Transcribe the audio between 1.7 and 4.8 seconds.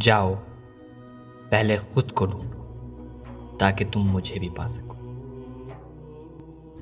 خود کو ڈھونڈو تاکہ تم مجھے بھی پا